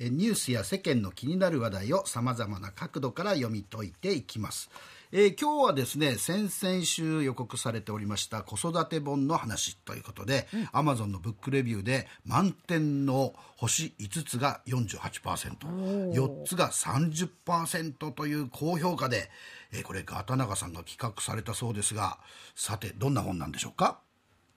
[0.00, 4.70] えニュースや世間の気になる話題をさまざまな角度から読み解いていきます。
[5.10, 19.30] えー今日はですね先々週予告されておりました子育て本の話ということで、アマゾンのブックレビューで満点の星5つが 48%4 つが30%という高評価で、
[19.72, 22.18] えーこれガタナガさんが企画されたそうですが
[22.54, 23.98] さてどんな本なんでしょうか？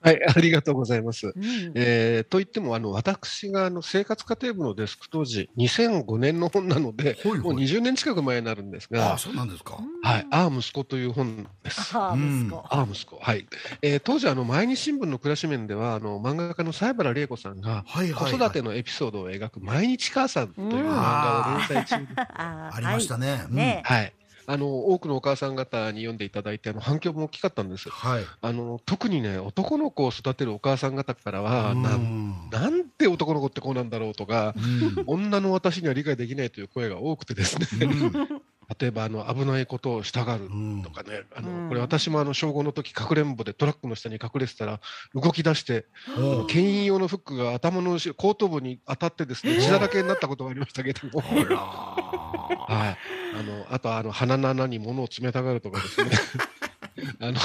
[0.01, 1.31] はい、ありがとうございます。
[1.75, 11.95] えーと言っても、あの、私があの生活家庭部のデスク当時、2005年の本なので、ほいほいもう20年近く前になるんですああが、そうなんですか、はい、ああ、息子という本です。
[11.95, 12.57] ああ、息子。
[12.57, 13.17] ああ、息子。
[13.17, 13.45] はい。
[13.81, 23.21] えー当時、あの、毎日新聞の暮らし面では、あの、漫画家の西原玲子さんが、はいはい、子育てのエピソードを描く毎日母さんという漫画を連載中で、 あありましたね。
[23.21, 24.13] ね、うんねはい。
[24.45, 27.89] あの、多くのお母さん方に読んでいただいて、あの、反響も大きかったんです。
[27.89, 28.25] はい。
[28.41, 31.81] あの、特にね、男の子を育てるお母さん方からは、うん。
[31.81, 35.03] なんなんで男の子ってこうなんだろうとか、うん。
[35.07, 38.41] 女の私には理解できないという声が多くてですね、うん。
[38.79, 41.63] 例えばあの危ないことをしたがるうんとかね、あうん。
[41.63, 44.79] のこれ私もあの小5の時かくれんぼでトラックの下に隠れてたら
[45.13, 45.85] 動き出して、
[46.17, 56.11] おう牽引用のフックが頭の後ろ後頭部に当たってですね、血だらけになったことがありましたけども、はい、あのあとあの鼻の穴に物を詰めたがるとかですね。
[57.19, 57.39] あの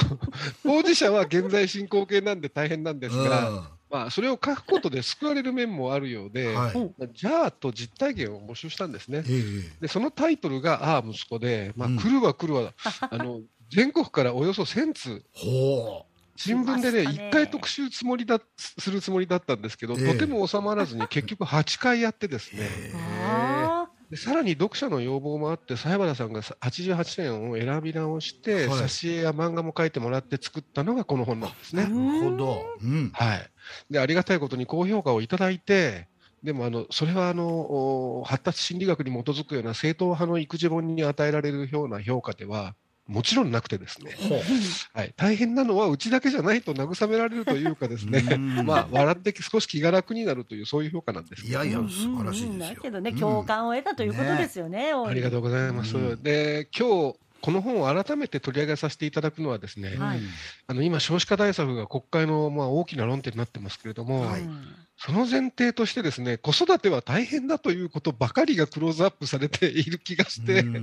[0.63, 6.75] 当事者は現在進行形なんで大変なんですが、まあ、それを書くことで救われる面もあるよううで、んはい。
[6.75, 7.05] う。
[7.05, 9.23] んじゃあと実体験を募集したんですね。
[9.27, 9.31] え
[9.79, 11.97] えで、そのタイトルが、ああ、息子で、まあ、うん。
[11.97, 12.73] 来るわ来るわ、
[13.09, 17.29] あの、全国からおよそ1000通、ほ新聞でね、来ましたね。
[17.29, 20.13] 1回特集つもりだ、するつもりだったんですけど、ええ。
[20.13, 22.91] とても収まらずに結局8回やってですう、ね、
[24.09, 31.85] でさらに読者の要望もあって、西原さんがさ88年を選び直して、はい挿絵や漫画も書いてもらって作ったのがこの本なんですね。
[31.89, 33.49] えなるほど、うん、はい。
[33.89, 36.07] で、ありがたいことに高評価をいただいて、
[36.43, 37.47] でも、あの、それは、あの、
[38.19, 42.75] お発達心理学に基づくような正統派の育児本に与えられるような評価では、
[43.07, 44.15] もちろんなくてですね、
[44.93, 45.13] はい。
[45.15, 48.65] 大変なのはうちだけじゃないと慰められるというかですね、うん。
[48.65, 51.45] まあ、笑って少し気が楽になるという、そういう評価なんです。
[51.45, 51.89] いやいやうん。
[51.89, 52.75] 素晴らしいうんですよ。
[52.75, 53.19] だけどね、うん。
[53.19, 54.91] 共感を得たということですよね。
[54.91, 55.95] ありがとうございます。
[55.95, 56.23] うん。
[56.23, 57.15] で、今日、
[57.47, 60.19] この本を改めて取り上げさせていただくのはですね、はい。
[60.67, 64.41] あの今、少子化対策が国会のまあ大きな論点になってますけれども、はい。
[64.41, 64.65] うん
[64.99, 70.75] その前提としてですね、子育ては大変だということばかりがクローズアップされている気がして、うん。
[70.75, 70.79] う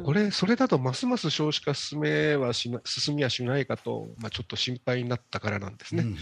[0.00, 6.02] んこれ、それだとますます少子化進めはしな進みはしないかと、まあ、ちょっと心配になったからなんですね。
[6.02, 6.16] うん。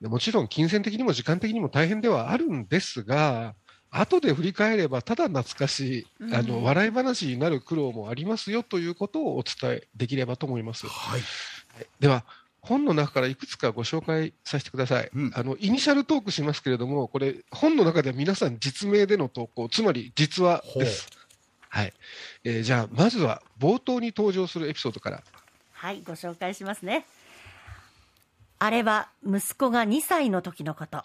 [0.00, 3.54] でもちろん金銭的にも時間的にも大変ではあるんですが、
[3.90, 10.86] 後で振り返れば、ただ懐かしい、あうんの笑い話になる苦労もありますよということをお伝えできればと思います。
[10.86, 11.20] はい
[12.00, 12.24] では、
[12.60, 15.10] 本の中からいくつかご紹介させてください。
[15.14, 21.08] うんあのイニシャルトークしますけれども、これ、本の中では皆さん実名での投稿、つまり実話です。
[21.70, 21.92] はい
[22.44, 25.22] えーじゃあ、まずは冒頭に登場するエピソードから。
[25.72, 27.06] はい、ご紹介しますね。
[28.58, 31.04] あれは息子が2歳の時のこと。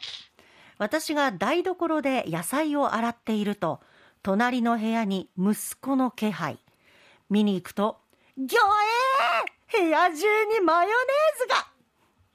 [0.78, 3.82] 私が台所で野菜を洗っていると、
[4.22, 6.60] 隣の部屋に息子の気配。
[7.30, 8.00] 見に行くと、
[8.38, 8.60] ぎょ
[9.76, 10.98] えー部屋中にマヨネー
[11.40, 11.68] ズが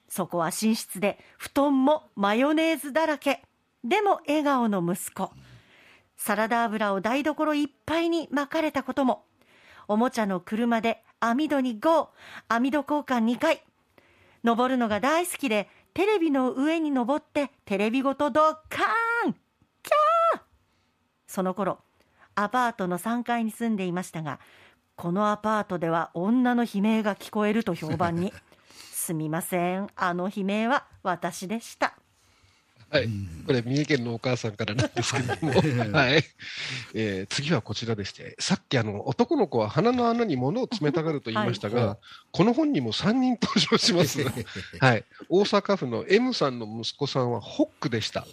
[0.09, 3.43] そこは寝室で布団もマヨネーズだらけ。
[3.85, 5.31] でも笑顔の息子。
[6.17, 9.25] サラダ油を台所いっぱいに巻かれたことも。
[9.87, 12.11] おもちゃの車で網戸に GO!
[12.49, 13.63] 網戸交換2回。
[14.43, 20.41] 登るのが大好きで、テレビの上に登ってテレビごとドッカーンキャー
[21.27, 21.81] その頃、
[22.37, 24.39] アパートの3階に住んでいましたが、
[24.95, 28.33] このアパートでは女の悲鳴が聞こえると評判に。
[28.93, 31.98] すみません、あの悲鳴は私でした。
[32.91, 33.09] はい、
[33.47, 35.53] これ、三重県のお母さんからなんですけども、
[35.93, 36.25] はい。
[36.95, 41.99] えー次はこちらでして、さっきあの男の子は鼻の穴に物を詰めたがると言いましたが、はい。
[42.33, 44.23] この本にも3人登場します。
[44.81, 48.27] はい、大阪府の M さんの息子さんはホックでした。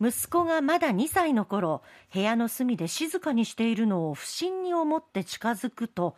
[0.00, 1.82] 息子がまだ2歳の頃
[2.12, 6.16] 部屋の隅で静かにしているのを不審に思って近づくと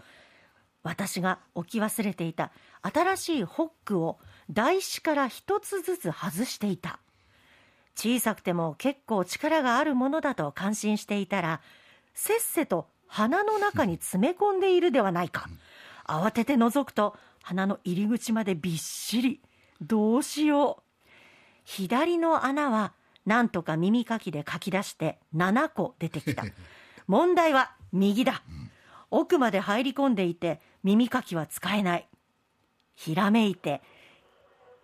[0.83, 2.53] 私が置き忘れていた
[2.83, 4.19] 新しいホックを
[4.50, 7.00] 台紙から一つずつ外していた
[7.97, 11.61] 小さくても結構力があるものだと感心していたら
[12.15, 15.49] せっせと鼻の中に詰め込んでいるではないか。
[16.07, 19.41] 慌てて覗くと鼻の入り口までびっしり。
[19.81, 20.83] どうしよう。
[21.65, 22.93] 左の穴は
[23.27, 26.45] なんとか耳かきで書き出して7個出てきた。
[27.07, 28.43] 問題は右だ。
[29.11, 32.09] 奥まで入り込んでいて耳かきは使えない。
[32.95, 33.83] ひらめいて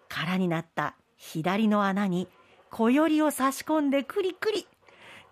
[0.08, 2.28] 空になった左の穴に
[2.70, 4.66] 小よりを差し込んでクリクリ。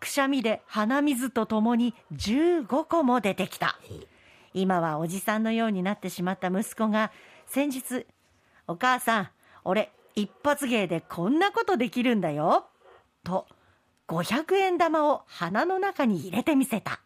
[0.00, 3.78] くしゃみで鼻水とともに15個も出てきた。
[4.52, 7.10] 今はおじさんのようになってしまった息子が
[7.46, 8.06] 先日
[8.69, 9.28] 「お母さん
[9.64, 12.69] 俺一発芸でこんなことできるんだよ」
[13.25, 13.46] と
[14.06, 17.00] 500円玉を鼻の中に入れてみせた。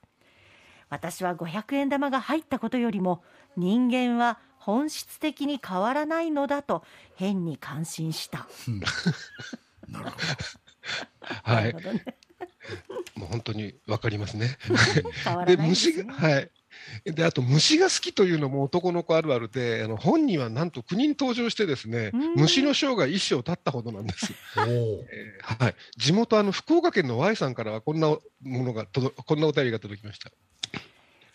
[0.91, 3.23] 私は500円玉が入ったことよりも
[3.57, 6.83] 人間は本質的に変わらないのだと
[7.15, 8.49] 変に感心した。
[9.89, 10.17] なるほ
[11.43, 11.75] はい
[13.19, 14.57] もう本当にわかりますね。
[15.47, 16.51] で虫が、はい。
[17.05, 24.33] で、あと虫が好きというのも男の子あるあるで、あの本にはなんと国に登場してですねうん、虫の生涯一生経ったほどなんです。
[24.55, 24.63] ど。
[24.63, 24.69] おお。
[25.11, 25.75] えーはい。
[25.97, 30.31] 地元あの福岡県の Y さんからはこんなものが届こんなお便りが届きました。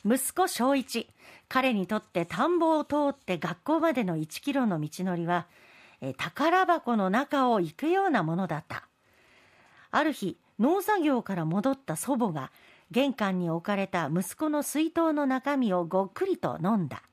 [0.06, 1.08] 息子正一
[1.50, 5.48] 彼にとって田んぼを通って学校までの1キロの道のりは
[6.06, 8.90] え宝箱の中を行くようなものだった。
[9.90, 12.52] ある日農作業から戻った祖母が
[12.92, 17.04] 玄関に置かれた息子の水筒の中身をごっくりと飲んだ。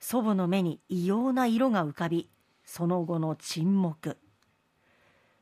[0.00, 2.28] 祖母の目に異様な色が浮かび
[2.66, 4.18] その後の沈黙。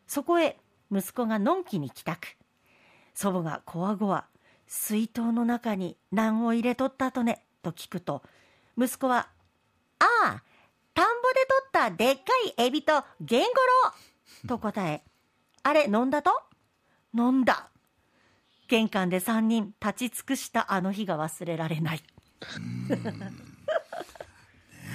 [0.07, 0.57] そこへ
[0.93, 2.29] 息子がのんきに帰宅。
[3.13, 4.27] 祖母がこわごわ
[4.69, 7.45] 水筒の中に何を入れとったとね？
[7.61, 8.23] と聞くと
[8.79, 9.29] 息子は
[9.99, 10.43] 「ああ
[10.95, 13.93] 田んぼで取ったでっかいエビとゲンゴロ
[14.45, 15.03] ウ」と答え
[15.63, 16.31] 「あれ飲んだと?」
[17.15, 17.71] 「飲んだ」
[18.69, 22.03] 玄関で3人立ち尽くしたあの日が忘れられない。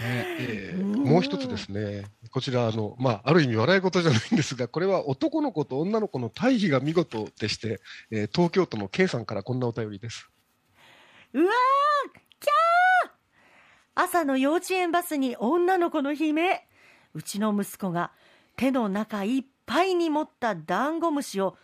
[0.04, 0.74] え。
[0.76, 7.80] ーもう一つですね、こちらあの、まあ、ある意味笑い事じゃないんですが、これは男の子と女の子の対比が見事でして、
[8.12, 10.30] えー東京都の K さんからこんなお便りです。
[11.34, 11.48] うわー
[12.40, 12.77] キャー
[14.00, 16.62] 朝の幼稚園バスに女の子の悲鳴。
[17.16, 18.12] うちの息子が
[18.56, 21.58] 手の中いっぱいに持ったダンゴムシを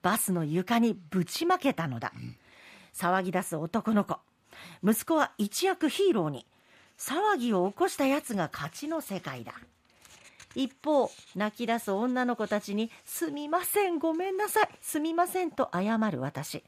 [0.00, 2.12] バスの床にぶちまけたのだ、
[2.94, 4.20] 騒ぎ出す男の子。
[4.84, 6.46] 息子は一躍ヒーローに。
[6.96, 9.54] 騒ぎを起こしたやつが勝ちの世界だ。
[10.54, 14.68] 一方泣き出す女の子たちに「すみませんごめんなさい。
[14.80, 16.62] すみません」と謝る私。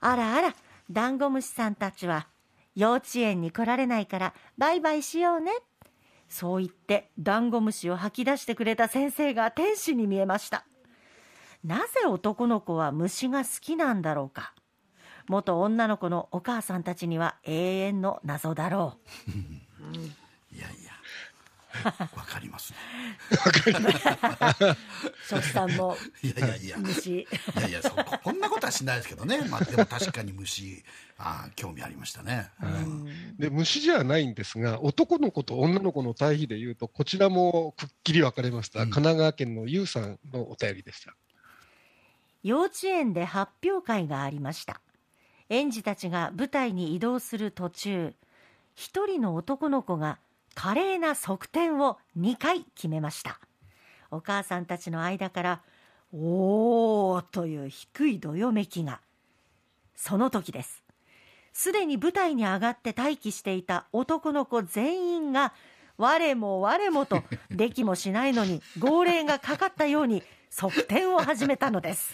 [0.00, 0.54] あらあら、
[0.90, 2.26] ダンゴムシさんたちは
[2.74, 5.52] 幼稚園に来られないからバイバイしようね。
[6.28, 10.64] そう言ってダンゴムシを吐き出してくれた先生が天使に見えました。
[11.64, 14.54] なぜ男の子は虫が好きなんだろうか。
[15.28, 19.90] 元女の子のお母さんたちには永遠の謎だろう
[20.56, 20.89] いやいや。
[22.16, 22.78] わかりますね。
[23.30, 23.34] う。
[25.28, 26.76] 初期さんもいやいやいや。
[26.78, 27.20] 虫。
[27.20, 27.26] い
[27.60, 30.82] やいやそここんなことはしないですけどね、まあ、でも確かに虫
[31.18, 41.14] あー興味ありましたね、うんで虫じゃないんですが、男の子と女の子の対比でいうと、こちらもくっきり分かれました、うん神奈川県のゆうさんのお便りでした。
[42.42, 44.80] 幼稚園で発表会がありました
[45.50, 48.14] 園児たちが舞台に移動する途中
[48.74, 50.18] 一人の男の子が
[50.60, 53.40] 華麗な側転を2回決めました。
[54.10, 55.62] お母さんたちの間から
[56.12, 59.00] 「おー」という低いどよめきが
[59.96, 60.84] その時です。
[61.54, 65.54] すでに舞台に上がって待機していた男の子全員が
[65.96, 72.12] 我も我もと できもしないのに号令がかかったように側転を始めたのです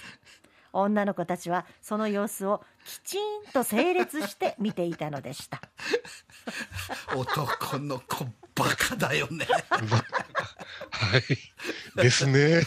[0.83, 3.21] 女の子たちはその様子をきちん
[3.53, 5.61] と整列して見ていたのでした
[7.17, 9.47] 男の子バカだよね
[10.91, 11.23] はい。
[11.97, 12.63] ですね。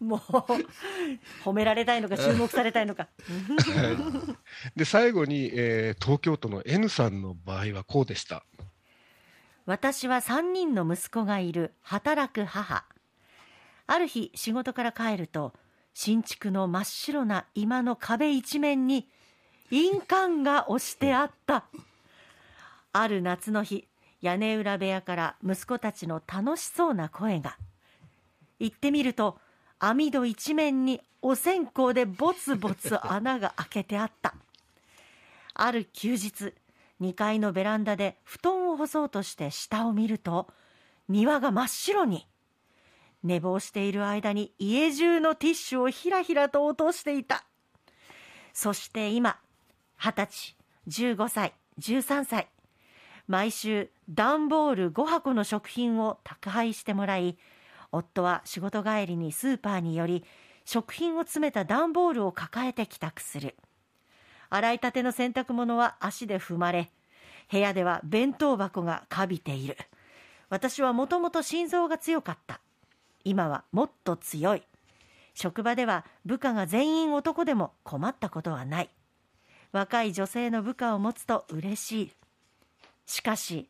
[0.00, 0.20] もう
[1.44, 3.08] 褒められたいのか注目されたいのか
[4.76, 8.44] で、最後に、えー東京都の N さんの場合はこうでした。
[9.66, 12.84] 私は3人の息子がいる働く母
[13.86, 15.52] ある日仕事から帰ると
[16.00, 19.08] 新築の真っ白な居間の壁一面に
[19.72, 21.64] 印鑑が押してあった。
[22.92, 23.84] ある夏の日
[24.22, 27.56] 屋根裏部屋から息子たちの楽しそうな声が。
[28.60, 29.38] 行ってみると
[29.80, 34.36] 網戸一面にお線香でボツボツ穴が開けてあった。
[35.52, 36.54] ある休日
[37.00, 40.46] 2階のベランダで布団を干そうとして下を見ると
[41.08, 42.28] 庭が真っ白に。
[43.22, 47.44] 寝坊している間に家中のティッシュをひらひらと落としていた。
[48.52, 49.38] そして今
[49.98, 50.56] 20歳
[50.88, 52.48] 15歳13歳
[53.26, 57.36] 毎週段ボール5箱の食品を宅配してもらい
[57.92, 60.24] 夫は仕事帰りにスーパーに寄り
[60.64, 63.56] 食品を詰めた段ボールを抱えて帰宅する。
[64.50, 66.90] 洗いたての洗濯物は足で踏まれ
[67.50, 69.76] 部屋では弁当箱がかびている。
[70.50, 72.60] 私はもともと心臓が強かった。
[73.24, 74.62] 今はもっと強い。
[75.34, 78.90] 職場では部下が全員男でも困ったことはない。
[79.72, 82.12] 若い女性の部下を持つと嬉しい。
[83.06, 83.68] しかし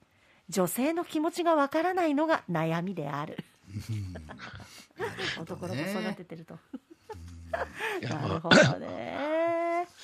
[0.48, 3.36] 女性の気持ちがわからないのが悩みである。
[5.38, 6.58] 男の子育ててると。
[8.02, 9.27] なるほどね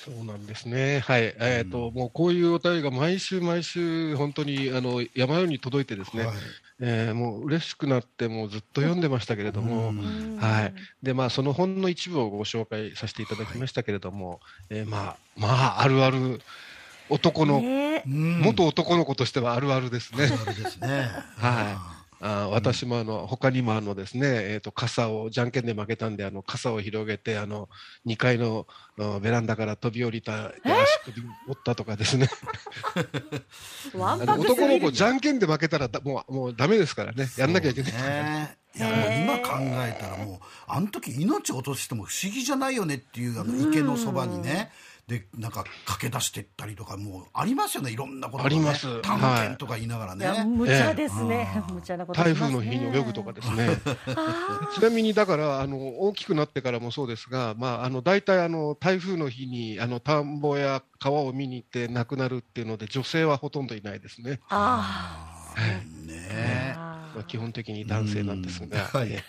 [0.05, 0.99] そうなんですね。
[0.99, 1.35] はい。
[1.39, 6.35] えっ、ー、と、もうこういうお便りが毎週毎週、本当に、あの、山ように届いてですね、はい、
[6.79, 9.93] えー、もう嬉しくなって、もうずっと読んでましたけれども、
[10.37, 10.73] はい。
[11.01, 15.47] で、まあ、その本の一部をご紹介させていただきましたけれども、はい、えー、まあ、ま
[15.79, 16.39] あ、あるある、
[17.09, 17.63] 男の、
[18.05, 20.25] 元男の子としてはあるあるですね。
[20.25, 21.09] あるあるですね。
[21.37, 21.94] はい。
[22.21, 27.69] あ私もあの他にもあのですね、えー、と傘をじゃんけんで負けたんであの傘を広げてあの
[28.05, 28.67] 2階の
[29.21, 30.53] ベランダから飛び降りた足
[31.05, 32.29] 首折ったとかですね。
[33.93, 37.27] 男の子じゃんけんで負けたらだもうもうダメですからね。
[37.37, 44.71] やんなきゃいけない、ね、いや今考えたらもうあの時命を落としても不思議じゃないよねっていうあの池のそばにね、
[45.07, 47.91] でなんか駆け出してったりとかもうありますよね。
[47.91, 53.77] いろんなことが、ね、あります探検とか言いながらね、はい、無茶ですね、ええ、 無茶なこと、ね、台風の日に泳ぐとかですね。
[54.73, 64.39] ちなみにだからあの大きくなってからもそうですがまああの大体あの台風の日にあの田んぼや川を見に行って亡くなるっていうので女性はほとんどいないですね。
[64.49, 66.84] ああ、はい、ね
[67.15, 69.23] まあ、基本的に男性なんですが、 はい、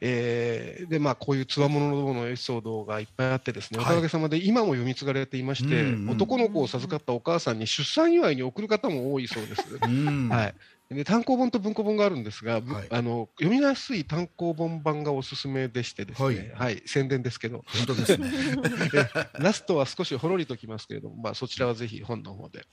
[0.00, 9.78] えー、でまあこういうつわもののエピソードがいっぱいあってですね、おかげさまで今も読み継がれていまして、男の子を授かったお母さんに出産祝いに送る方も多いそうです。
[9.78, 10.54] はい。
[10.88, 18.30] で単行本と文庫本があるんですが、はい、あの読みやすい単行本版がおすすめでしてですね、はい、はい、宣伝ですけど、本当ですね。
[19.34, 22.66] ラストは少しほろりときますけれども、まあそちらはぜひ本の方で。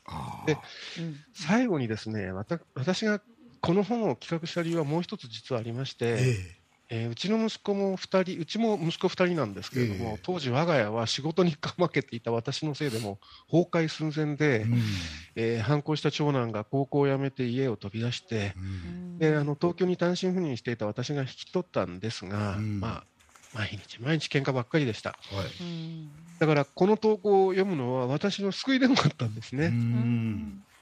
[0.46, 0.58] で、
[1.34, 2.32] 最後にですね、
[2.76, 3.20] 私が
[3.63, 14.82] この本を企画した理由はもう一つ実はありまして、えーえー、うちの息子も2人、うちも息子2人なんですけれども、えー、当時、我が家は仕事にかまけていた私のせいでも崩壊寸前で、うん、
[15.38, 23.03] えー、反抗した長男が高校を辞めて家を飛び出して、うん、であの東京に単身赴任していた私が引き取ったんですが、うん、まあ、
[23.53, 29.72] 毎日毎日喧嘩ばっかりでした、はい、だからこの投稿を読むのは私の救いでもあったんですね。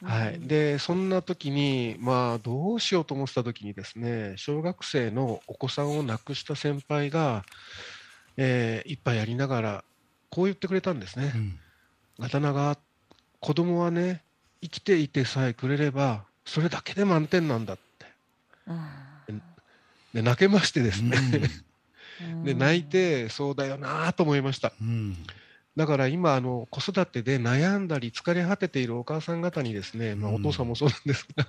[0.03, 7.43] はい、でそんな時にまあどうしようと思ってた時にですね小学生のお子さんを亡くした先輩が、
[8.36, 9.84] えー、一杯やりながら
[10.29, 11.31] こう言ってくれたんですね。
[11.36, 11.60] うん、
[12.20, 12.77] 刀が
[13.39, 14.24] 子供はね
[14.62, 18.05] 生きていてさえくれればそれだけで満点なんだって。
[20.13, 21.17] で泣けましてですね、
[22.22, 24.74] うん、 で泣いてそうだよなと思いました。
[24.81, 25.17] うん
[25.78, 31.48] だから今あの、子育てで悩んだり疲れ果てているお母さん方にですね、まあ、お父さんもそうなんですが、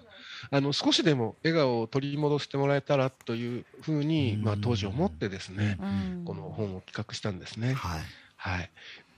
[0.50, 5.78] あの少しでも笑顔を取り戻してもらえたらというふうに、まあ、当時思ってですね、
[6.24, 7.74] この本を企画したんですね。
[7.74, 8.00] はい、
[8.36, 8.70] はい。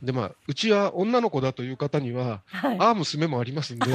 [0.02, 3.86] でまあ、うちは女の子だという方には、はい、ああ娘もありますんで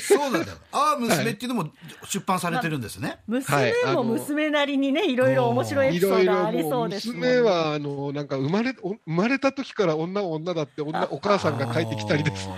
[0.00, 0.58] そうなんだよ。
[0.72, 1.70] ああ娘っていうのも
[2.08, 12.48] 出版されてるんですね、ま娘も娘なりにねいろいろ面白いエピソードありそうですね、娘はあのなんか生まれ生まれた時から女は女だって女お母さんが書いてきたりです。
[12.48, 12.54] ね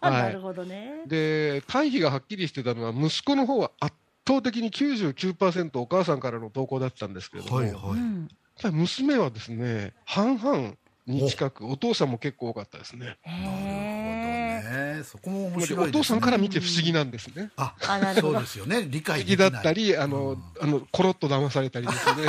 [0.00, 1.02] はい、なるほどね。
[1.06, 3.94] で対比がはっきりしてたのは息子の方は圧
[4.26, 7.96] 倒的に99%お母さんからの投稿だったんですけれども、はいは
[8.70, 10.74] い、娘はですね半々
[11.06, 13.16] に近く、お父さんも結構多かったですね。
[14.98, 15.04] ね。
[15.04, 17.50] そこも面白い、ね、お父さんから見て不思議なんですね。
[17.56, 17.74] あ、
[18.20, 18.86] そうですよね。
[18.88, 22.26] 理解的だったり、あの、あの、コロッと騙されたりですね。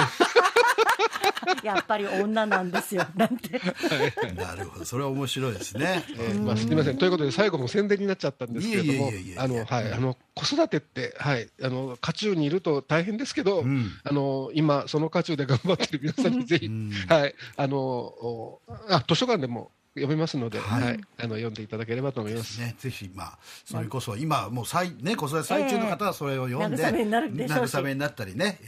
[1.64, 3.60] やっぱり女なんですよ、なんて。
[4.36, 6.04] なるほど、それは面白いですね。
[6.10, 9.12] えー、まあ、すみません、ということで、最後も宣伝になっちゃったんですけれども。
[9.38, 13.62] あの、はい、あの、子育てって、はい、あの、渦中にいると大変ですけど。
[13.62, 18.60] うん、あの、今、その渦中で頑張ってる皆さんにぜひ、うん、はい、あの、
[18.90, 19.72] あ、図書館でも。
[20.00, 22.60] 読めますので、はい、はい、あの読んでいただければと思います。
[22.60, 28.60] ね、ぜひまあそれこそ今もう最ね子育て最中の方はそれを読んで、えー、慰めになる慰めになったりね、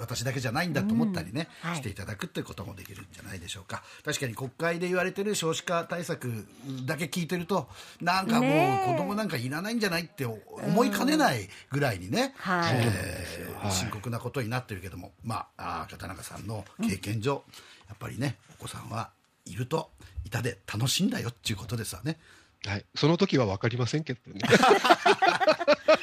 [0.00, 3.82] 私だけじゃないんだと思ったりね、うん、していただくということもできるんじゃないでしょうか。
[4.04, 6.46] 確かに国会で言われてる少子化対策
[6.86, 7.68] だけ聞いてると
[8.00, 8.48] なんかも
[8.86, 17.40] う子供なんかいらないんじゃないって思いかねないぐらいにね、はい、えー、深刻なことになってるけども、まああ片中さんの経験上、うん、
[17.88, 19.10] やっぱりねお子さんは
[19.44, 19.90] いると
[20.24, 22.18] 板で楽しんだよっていうことですわね。
[22.66, 24.40] はい、その時は分かりませんけどね。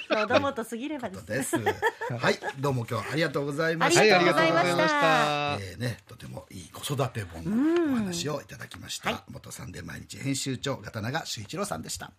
[0.09, 1.57] 子供と過ぎればです。
[1.57, 4.01] はい、どうも今日はありがとうございました。
[4.01, 5.57] ありがとうございました。
[5.59, 9.23] えー、ね、とてもいい子育て本のお話をいただきました。
[9.31, 12.11] 元サンデー毎日編集長、片永修一郎さんでした。